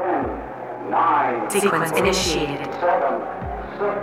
nine, 0.00 1.50
Sequence 1.50 1.92
initiated. 1.92 2.66
seven, 2.74 3.20
six, 3.78 3.94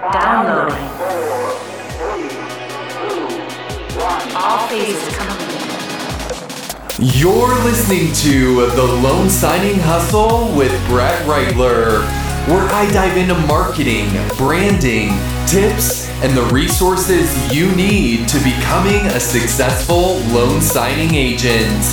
five, 0.00 0.12
Downloading. 0.12 0.88
four, 0.96 1.52
three, 1.98 2.28
two, 2.94 3.20
one. 4.00 4.36
All 4.36 4.66
phases 4.68 5.16
complete. 5.16 5.54
You're 7.00 7.54
listening 7.62 8.12
to 8.14 8.66
The 8.70 8.82
Loan 8.82 9.28
Signing 9.28 9.78
Hustle 9.78 10.52
with 10.56 10.72
Brett 10.88 11.24
Reitler, 11.26 12.00
where 12.48 12.66
I 12.72 12.90
dive 12.90 13.16
into 13.16 13.34
marketing, 13.46 14.08
branding, 14.36 15.10
tips, 15.46 16.08
and 16.22 16.36
the 16.36 16.42
resources 16.52 17.30
you 17.54 17.70
need 17.76 18.28
to 18.28 18.38
becoming 18.42 19.06
a 19.06 19.20
successful 19.20 20.16
loan 20.32 20.60
signing 20.60 21.14
agent. 21.14 21.84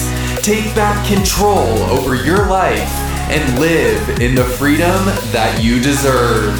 Take 0.41 0.73
back 0.75 1.05
control 1.07 1.67
over 1.91 2.15
your 2.15 2.47
life 2.47 3.14
and 3.29 3.59
live 3.59 4.21
in 4.21 4.35
the 4.35 4.43
freedom 4.43 5.05
that 5.31 5.59
you 5.63 5.79
deserve. 5.79 6.55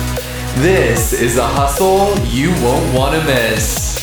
This 0.58 1.14
is 1.14 1.38
a 1.38 1.46
hustle 1.46 2.18
you 2.26 2.50
won't 2.64 2.96
want 2.96 3.14
to 3.14 3.24
miss. 3.24 3.96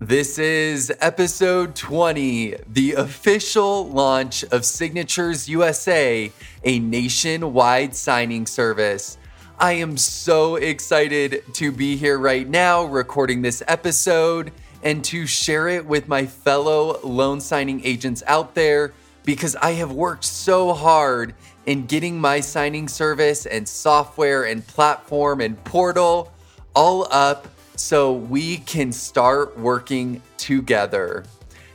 This 0.00 0.38
is 0.38 0.92
episode 1.00 1.74
20, 1.74 2.56
the 2.68 2.92
official 2.92 3.88
launch 3.88 4.44
of 4.44 4.64
Signatures 4.64 5.48
USA, 5.48 6.32
a 6.62 6.78
nationwide 6.78 7.94
signing 7.94 8.46
service. 8.46 9.18
I 9.58 9.74
am 9.74 9.96
so 9.96 10.56
excited 10.56 11.44
to 11.54 11.70
be 11.70 11.96
here 11.96 12.18
right 12.18 12.46
now 12.46 12.84
recording 12.84 13.40
this 13.40 13.62
episode 13.68 14.50
and 14.82 15.04
to 15.04 15.28
share 15.28 15.68
it 15.68 15.86
with 15.86 16.08
my 16.08 16.26
fellow 16.26 16.98
loan 17.04 17.40
signing 17.40 17.84
agents 17.84 18.24
out 18.26 18.56
there 18.56 18.92
because 19.24 19.54
I 19.54 19.72
have 19.72 19.92
worked 19.92 20.24
so 20.24 20.72
hard 20.72 21.36
in 21.66 21.86
getting 21.86 22.20
my 22.20 22.40
signing 22.40 22.88
service 22.88 23.46
and 23.46 23.66
software 23.66 24.44
and 24.44 24.66
platform 24.66 25.40
and 25.40 25.62
portal 25.62 26.32
all 26.74 27.06
up 27.12 27.46
so 27.76 28.12
we 28.12 28.56
can 28.58 28.90
start 28.90 29.56
working 29.56 30.20
together. 30.36 31.24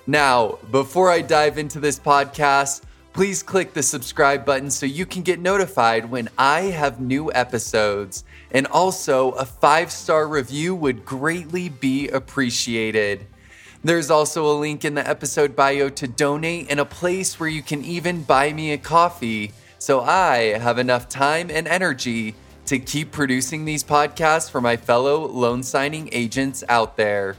Now, 0.06 0.60
before 0.70 1.10
I 1.10 1.22
dive 1.22 1.58
into 1.58 1.80
this 1.80 1.98
podcast, 1.98 2.82
please 3.20 3.44
click 3.44 3.74
the 3.74 3.84
subscribe 3.84 4.46
button 4.46 4.72
so 4.72 4.86
you 4.86 5.06
can 5.06 5.22
get 5.22 5.42
notified 5.42 6.10
when 6.10 6.30
I 6.38 6.62
have 6.62 7.02
new 7.02 7.30
episodes. 7.34 8.24
And 8.52 8.66
also, 8.68 9.32
a 9.32 9.44
five 9.44 9.92
star 9.92 10.26
review 10.26 10.74
would 10.74 11.04
greatly 11.04 11.68
be 11.68 12.08
appreciated. 12.08 13.28
There's 13.84 14.10
also 14.10 14.50
a 14.50 14.56
link 14.58 14.86
in 14.86 14.94
the 14.94 15.06
episode 15.06 15.54
bio 15.54 15.90
to 15.90 16.08
donate 16.08 16.68
and 16.70 16.80
a 16.80 16.86
place 16.86 17.38
where 17.42 17.50
you 17.50 17.62
can 17.62 17.84
even 17.84 18.24
buy 18.24 18.54
me 18.54 18.72
a 18.72 18.78
coffee 18.78 19.52
so 19.80 20.00
I 20.00 20.58
have 20.58 20.80
enough 20.80 21.10
time 21.10 21.52
and 21.52 21.68
energy 21.68 22.36
to 22.68 22.80
keep 22.80 23.12
producing 23.12 23.66
these 23.66 23.84
podcasts 23.84 24.50
for 24.50 24.62
my 24.62 24.78
fellow 24.78 25.28
loan 25.28 25.62
signing 25.64 26.08
agents 26.14 26.64
out 26.70 26.96
there. 26.96 27.36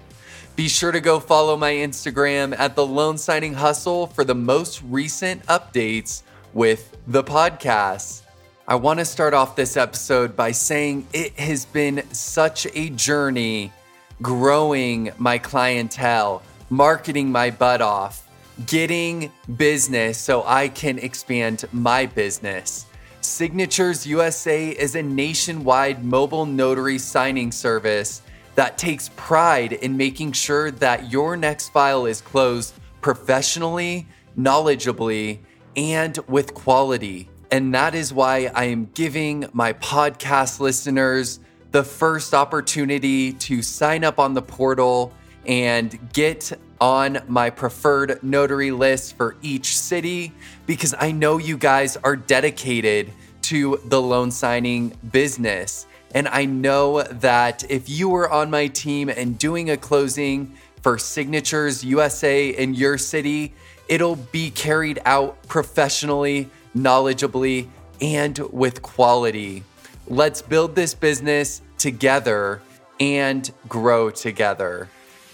Be 0.61 0.69
sure 0.69 0.93
to 0.93 1.01
go 1.01 1.21
follow 1.21 1.57
my 1.57 1.73
Instagram 1.73 2.55
at 2.59 2.77
the 2.77 2.85
Loan 2.85 3.17
Signing 3.17 3.55
Hustle 3.55 4.09
for 4.09 4.25
the 4.25 4.35
most 4.35 4.83
recent 4.83 5.43
updates 5.47 6.21
with 6.53 6.99
the 7.07 7.25
podcast. 7.25 8.25
I 8.69 8.75
want 8.75 8.99
to 8.99 9.07
start 9.07 9.33
off 9.33 9.57
this 9.57 9.79
episode 9.79 10.37
by 10.37 10.53
saying 10.53 11.07
it 11.15 11.33
has 11.39 11.65
been 11.65 12.03
such 12.13 12.67
a 12.75 12.91
journey 12.91 13.73
growing 14.21 15.13
my 15.17 15.39
clientele, 15.39 16.43
marketing 16.69 17.33
my 17.33 17.51
butt 17.51 17.81
off, 17.81 18.29
getting 18.67 19.33
business 19.57 20.19
so 20.19 20.45
I 20.45 20.69
can 20.69 20.99
expand 20.99 21.65
my 21.73 22.05
business. 22.05 22.85
Signatures 23.23 24.07
USA 24.07 24.69
is 24.69 24.95
a 24.95 25.03
nationwide 25.03 26.05
mobile 26.05 26.45
notary 26.45 26.99
signing 26.99 27.51
service 27.51 28.21
that 28.61 28.77
takes 28.77 29.09
pride 29.17 29.73
in 29.73 29.97
making 29.97 30.33
sure 30.33 30.71
that 30.71 31.11
your 31.11 31.35
next 31.35 31.71
file 31.71 32.05
is 32.05 32.21
closed 32.21 32.75
professionally, 33.01 34.07
knowledgeably, 34.37 35.39
and 35.77 36.19
with 36.29 36.53
quality. 36.53 37.31
And 37.51 37.75
that 37.75 37.95
is 37.95 38.13
why 38.13 38.51
I 38.55 38.65
am 38.65 38.91
giving 38.93 39.47
my 39.55 39.73
podcast 39.73 40.61
listeners 40.61 41.41
the 41.71 41.83
first 41.83 42.35
opportunity 42.35 43.33
to 43.33 43.63
sign 43.63 44.05
up 44.05 44.19
on 44.19 44.35
the 44.35 44.43
portal 44.43 45.15
and 45.47 45.99
get 46.13 46.53
on 46.83 47.23
my 47.29 47.49
preferred 47.49 48.23
notary 48.23 48.73
list 48.73 49.17
for 49.17 49.37
each 49.41 49.75
city 49.79 50.35
because 50.67 50.95
I 50.99 51.13
know 51.13 51.39
you 51.39 51.57
guys 51.57 51.97
are 51.97 52.15
dedicated 52.15 53.11
to 53.41 53.81
the 53.87 54.03
loan 54.03 54.31
signing 54.31 54.99
business. 55.11 55.87
And 56.13 56.27
I 56.29 56.45
know 56.45 57.03
that 57.03 57.65
if 57.71 57.89
you 57.89 58.09
were 58.09 58.29
on 58.31 58.51
my 58.51 58.67
team 58.67 59.09
and 59.09 59.39
doing 59.39 59.71
a 59.71 59.77
closing 59.77 60.57
for 60.83 60.99
Signatures 60.99 61.85
USA 61.85 62.49
in 62.49 62.75
your 62.75 62.99
city, 62.99 63.55
it'll 63.89 64.17
be 64.17 64.51
carried 64.51 65.01
out 65.05 65.43
professionally, 65.47 66.51
knowledgeably, 66.77 67.69
and 68.01 68.39
with 68.53 68.83
quality. 68.83 69.63
Let's 70.09 70.43
build 70.43 70.75
this 70.75 70.95
business 70.95 71.63
together 71.79 72.61
and 72.99 73.51
grow 73.69 74.11
together. 74.11 74.89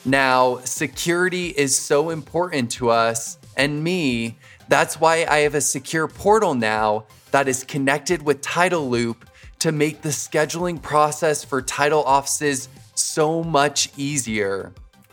Now, 0.04 0.58
security 0.64 1.48
is 1.48 1.76
so 1.76 2.10
important 2.10 2.70
to 2.72 2.90
us 2.90 3.38
and 3.56 3.82
me. 3.82 4.38
That's 4.68 5.00
why 5.00 5.26
I 5.28 5.38
have 5.38 5.54
a 5.54 5.60
secure 5.60 6.06
portal 6.06 6.54
now 6.54 7.06
that 7.30 7.48
is 7.48 7.64
connected 7.64 8.22
with 8.22 8.40
Title 8.40 8.88
Loop 8.88 9.28
to 9.60 9.72
make 9.72 10.02
the 10.02 10.10
scheduling 10.10 10.80
process 10.80 11.44
for 11.44 11.62
title 11.62 12.02
offices 12.04 12.68
so 12.94 13.42
much 13.42 13.90
easier. 13.96 14.72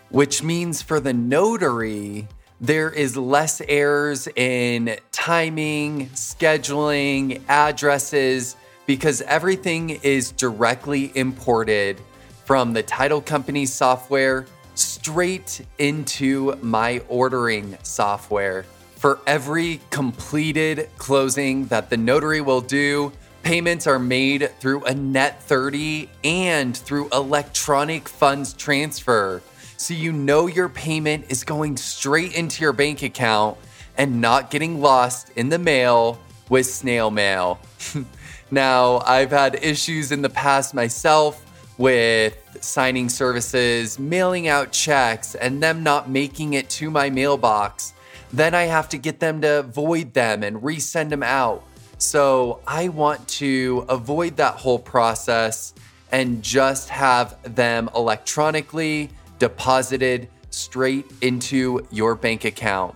Which 0.10 0.44
means 0.44 0.82
for 0.82 1.00
the 1.00 1.14
notary, 1.14 2.28
there 2.62 2.90
is 2.90 3.18
less 3.18 3.62
errors 3.68 4.28
in 4.36 4.98
timing, 5.12 6.08
scheduling, 6.10 7.42
addresses, 7.48 8.56
because 8.86 9.22
everything 9.22 9.90
is 9.90 10.32
directly 10.32 11.12
imported 11.16 12.00
from 12.46 12.74
the 12.74 12.84
title 12.84 13.22
company 13.22 13.66
software 13.66 14.46
straight 14.76 15.66
into 15.78 16.56
my 16.62 17.02
ordering 17.08 17.78
software. 17.84 18.66
For 18.96 19.20
every 19.28 19.82
completed 19.90 20.90
closing 20.98 21.66
that 21.68 21.90
the 21.90 21.98
notary 21.98 22.42
will 22.42 22.62
do, 22.62 23.12
payments 23.44 23.86
are 23.86 24.00
made 24.00 24.50
through 24.60 24.84
a 24.86 24.96
net 24.96 25.44
30 25.44 26.10
and 26.24 26.76
through 26.76 27.10
electronic 27.12 28.08
funds 28.08 28.54
transfer. 28.54 29.42
So 29.78 29.94
you 29.94 30.14
know 30.14 30.48
your 30.48 30.70
payment 30.70 31.26
is 31.30 31.44
going 31.44 31.78
straight 31.78 32.34
into 32.36 32.62
your 32.62 32.74
bank 32.74 33.04
account 33.04 33.58
and 33.98 34.22
not 34.22 34.50
getting 34.50 34.82
lost 34.82 35.30
in 35.36 35.50
the 35.50 35.60
mail 35.60 36.20
with 36.50 36.66
snail 36.66 37.12
mail. 37.12 37.60
now, 38.52 39.00
I've 39.00 39.32
had 39.32 39.56
issues 39.62 40.12
in 40.12 40.22
the 40.22 40.30
past 40.30 40.74
myself 40.74 41.46
with 41.78 42.38
signing 42.62 43.10
services, 43.10 44.00
mailing 44.00 44.48
out 44.48 44.72
checks, 44.72 45.36
and 45.36 45.62
them 45.62 45.84
not 45.84 46.10
making 46.10 46.54
it 46.54 46.70
to 46.70 46.90
my 46.90 47.10
mailbox. 47.10 47.94
Then 48.32 48.56
I 48.56 48.64
have 48.64 48.90
to 48.90 48.98
get 48.98 49.20
them 49.20 49.42
to 49.42 49.64
void 49.64 50.14
them 50.14 50.44
and 50.44 50.58
resend 50.58 51.10
them 51.10 51.24
out. 51.24 51.64
So 52.04 52.60
I 52.68 52.90
want 52.90 53.26
to 53.40 53.86
avoid 53.88 54.36
that 54.38 54.56
whole 54.56 54.78
process 54.78 55.74
and 56.12 56.44
just 56.44 56.90
have 56.90 57.56
them 57.56 57.90
electronically 57.96 59.10
deposited 59.40 60.28
straight 60.50 61.10
into 61.22 61.88
your 61.92 62.16
bank 62.16 62.44
account. 62.44 62.96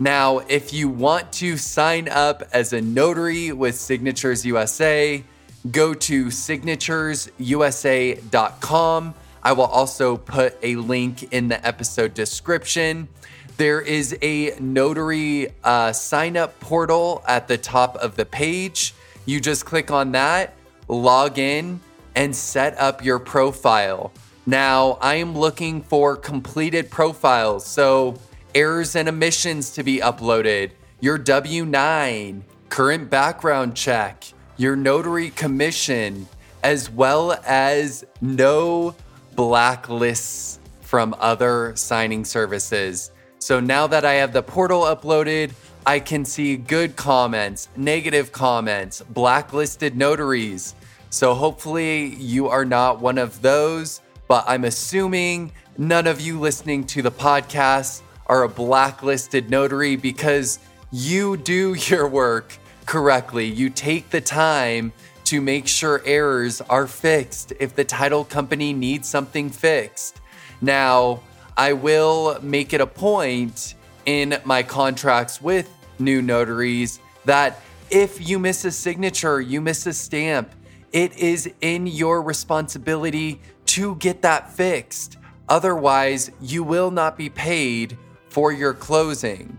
Now, 0.00 0.38
if 0.40 0.72
you 0.72 0.88
want 0.88 1.32
to 1.34 1.56
sign 1.56 2.08
up 2.08 2.42
as 2.52 2.72
a 2.72 2.80
notary 2.80 3.52
with 3.52 3.76
Signatures 3.76 4.44
USA, 4.44 5.22
go 5.70 5.94
to 5.94 6.26
signaturesusa.com. 6.26 9.14
I 9.44 9.52
will 9.52 9.66
also 9.66 10.16
put 10.16 10.56
a 10.62 10.74
link 10.76 11.32
in 11.32 11.46
the 11.46 11.64
episode 11.66 12.14
description. 12.14 13.08
There 13.56 13.80
is 13.80 14.16
a 14.22 14.56
notary 14.58 15.48
uh, 15.62 15.92
sign 15.92 16.36
up 16.36 16.58
portal 16.60 17.22
at 17.28 17.48
the 17.48 17.58
top 17.58 17.96
of 17.96 18.16
the 18.16 18.24
page. 18.24 18.94
You 19.26 19.40
just 19.40 19.66
click 19.66 19.90
on 19.90 20.12
that, 20.12 20.54
log 20.88 21.38
in, 21.38 21.80
and 22.14 22.34
set 22.34 22.78
up 22.78 23.04
your 23.04 23.18
profile. 23.18 24.12
Now, 24.46 24.98
I 25.00 25.16
am 25.16 25.38
looking 25.38 25.82
for 25.82 26.16
completed 26.16 26.90
profiles, 26.90 27.66
so 27.66 28.16
errors 28.54 28.96
and 28.96 29.08
omissions 29.08 29.70
to 29.74 29.82
be 29.82 29.98
uploaded, 29.98 30.72
your 31.00 31.18
W 31.18 31.64
9, 31.64 32.44
current 32.68 33.10
background 33.10 33.76
check, 33.76 34.24
your 34.56 34.76
notary 34.76 35.30
commission, 35.30 36.26
as 36.62 36.90
well 36.90 37.32
as 37.46 38.04
no 38.20 38.94
blacklists 39.36 40.58
from 40.80 41.14
other 41.18 41.72
signing 41.76 42.24
services. 42.24 43.12
So 43.42 43.58
now 43.58 43.88
that 43.88 44.04
I 44.04 44.12
have 44.14 44.32
the 44.32 44.40
portal 44.40 44.82
uploaded, 44.82 45.50
I 45.84 45.98
can 45.98 46.24
see 46.24 46.56
good 46.56 46.94
comments, 46.94 47.68
negative 47.76 48.30
comments, 48.30 49.02
blacklisted 49.02 49.96
notaries. 49.96 50.76
So 51.10 51.34
hopefully 51.34 52.14
you 52.14 52.46
are 52.46 52.64
not 52.64 53.00
one 53.00 53.18
of 53.18 53.42
those, 53.42 54.00
but 54.28 54.44
I'm 54.46 54.62
assuming 54.62 55.50
none 55.76 56.06
of 56.06 56.20
you 56.20 56.38
listening 56.38 56.84
to 56.84 57.02
the 57.02 57.10
podcast 57.10 58.02
are 58.28 58.44
a 58.44 58.48
blacklisted 58.48 59.50
notary 59.50 59.96
because 59.96 60.60
you 60.92 61.36
do 61.36 61.74
your 61.88 62.06
work 62.06 62.56
correctly. 62.86 63.46
You 63.46 63.70
take 63.70 64.10
the 64.10 64.20
time 64.20 64.92
to 65.24 65.40
make 65.40 65.66
sure 65.66 66.00
errors 66.06 66.60
are 66.60 66.86
fixed 66.86 67.54
if 67.58 67.74
the 67.74 67.84
title 67.84 68.24
company 68.24 68.72
needs 68.72 69.08
something 69.08 69.50
fixed. 69.50 70.20
Now, 70.60 71.22
I 71.56 71.74
will 71.74 72.38
make 72.42 72.72
it 72.72 72.80
a 72.80 72.86
point 72.86 73.74
in 74.06 74.38
my 74.44 74.62
contracts 74.62 75.40
with 75.40 75.68
new 75.98 76.22
notaries 76.22 77.00
that 77.24 77.60
if 77.90 78.26
you 78.26 78.38
miss 78.38 78.64
a 78.64 78.70
signature, 78.70 79.40
you 79.40 79.60
miss 79.60 79.86
a 79.86 79.92
stamp, 79.92 80.50
it 80.92 81.16
is 81.16 81.50
in 81.60 81.86
your 81.86 82.22
responsibility 82.22 83.40
to 83.66 83.96
get 83.96 84.22
that 84.22 84.50
fixed. 84.50 85.18
Otherwise, 85.48 86.30
you 86.40 86.64
will 86.64 86.90
not 86.90 87.16
be 87.16 87.28
paid 87.28 87.96
for 88.28 88.52
your 88.52 88.72
closing. 88.72 89.58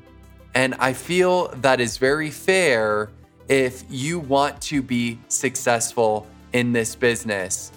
And 0.56 0.75
I 0.80 0.94
feel 0.94 1.50
that 1.62 1.80
is 1.80 1.98
very 1.98 2.31
fair 2.31 3.10
if 3.48 3.84
you 3.89 4.19
want 4.19 4.62
to 4.62 4.81
be 4.81 5.19
successful 5.28 6.28
in 6.54 6.72
this 6.74 6.96
business. 6.96 7.72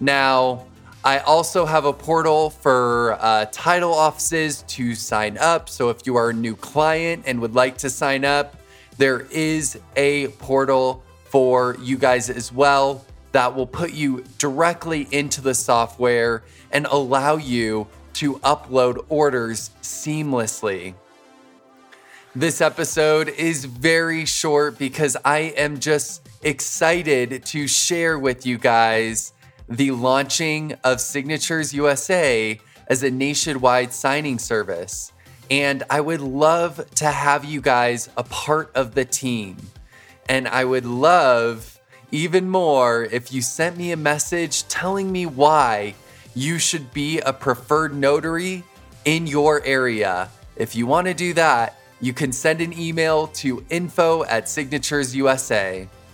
Now, 0.00 0.66
I 1.04 1.18
also 1.18 1.66
have 1.66 1.84
a 1.84 1.92
portal 1.92 2.50
for 2.50 3.18
uh, 3.20 3.46
title 3.50 3.92
offices 3.92 4.62
to 4.68 4.94
sign 4.94 5.36
up. 5.36 5.68
So 5.68 5.90
if 5.90 6.06
you 6.06 6.14
are 6.14 6.30
a 6.30 6.32
new 6.32 6.54
client 6.54 7.24
and 7.26 7.40
would 7.40 7.56
like 7.56 7.76
to 7.78 7.90
sign 7.90 8.24
up, 8.24 8.56
there 8.98 9.26
is 9.32 9.80
a 9.96 10.28
portal 10.28 11.02
for 11.24 11.76
you 11.80 11.98
guys 11.98 12.30
as 12.30 12.52
well 12.52 13.04
that 13.32 13.56
will 13.56 13.66
put 13.66 13.92
you 13.92 14.22
directly 14.38 15.08
into 15.10 15.40
the 15.40 15.54
software 15.54 16.44
and 16.70 16.86
allow 16.86 17.36
you 17.36 17.88
to 18.14 18.34
upload 18.40 19.04
orders 19.08 19.70
seamlessly. 19.82 20.94
This 22.36 22.60
episode 22.60 23.28
is 23.28 23.64
very 23.64 24.24
short 24.24 24.78
because 24.78 25.16
I 25.24 25.38
am 25.56 25.80
just 25.80 26.28
excited 26.42 27.44
to 27.46 27.66
share 27.66 28.20
with 28.20 28.46
you 28.46 28.56
guys 28.56 29.32
the 29.76 29.90
launching 29.90 30.74
of 30.84 31.00
Signatures 31.00 31.72
USA 31.72 32.60
as 32.88 33.02
a 33.02 33.10
nationwide 33.10 33.90
signing 33.92 34.38
service. 34.38 35.12
And 35.50 35.82
I 35.88 36.00
would 36.00 36.20
love 36.20 36.90
to 36.96 37.06
have 37.06 37.44
you 37.46 37.62
guys 37.62 38.10
a 38.16 38.22
part 38.24 38.70
of 38.74 38.94
the 38.94 39.06
team. 39.06 39.56
And 40.28 40.46
I 40.46 40.66
would 40.66 40.84
love 40.84 41.80
even 42.10 42.50
more 42.50 43.04
if 43.04 43.32
you 43.32 43.40
sent 43.40 43.78
me 43.78 43.92
a 43.92 43.96
message 43.96 44.68
telling 44.68 45.10
me 45.10 45.24
why 45.24 45.94
you 46.34 46.58
should 46.58 46.92
be 46.92 47.20
a 47.20 47.32
preferred 47.32 47.94
notary 47.94 48.64
in 49.06 49.26
your 49.26 49.64
area. 49.64 50.28
If 50.56 50.76
you 50.76 50.86
want 50.86 51.06
to 51.06 51.14
do 51.14 51.32
that, 51.32 51.78
you 51.98 52.12
can 52.12 52.30
send 52.32 52.60
an 52.60 52.78
email 52.78 53.28
to 53.28 53.64
info 53.70 54.24
at 54.24 54.44